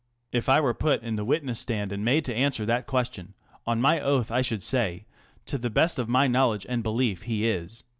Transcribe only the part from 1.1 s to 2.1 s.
the witness stand and